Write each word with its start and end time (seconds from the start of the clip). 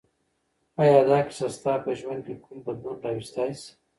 آیا 0.81 0.99
دا 1.09 1.19
کیسه 1.27 1.47
ستا 1.55 1.73
په 1.83 1.91
ژوند 1.99 2.21
کې 2.25 2.35
کوم 2.43 2.57
بدلون 2.65 2.97
راوستی 3.05 3.47
شي؟ 3.59 3.67